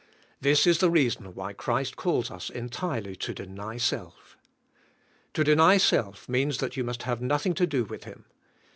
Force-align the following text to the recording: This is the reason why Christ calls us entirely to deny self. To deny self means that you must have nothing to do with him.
This 0.39 0.65
is 0.65 0.79
the 0.79 0.89
reason 0.89 1.35
why 1.35 1.53
Christ 1.53 1.95
calls 1.95 2.31
us 2.31 2.49
entirely 2.49 3.15
to 3.17 3.35
deny 3.35 3.77
self. 3.77 4.35
To 5.35 5.43
deny 5.43 5.77
self 5.77 6.27
means 6.27 6.57
that 6.57 6.75
you 6.75 6.83
must 6.83 7.03
have 7.03 7.21
nothing 7.21 7.53
to 7.53 7.67
do 7.67 7.83
with 7.85 8.05
him. 8.05 8.25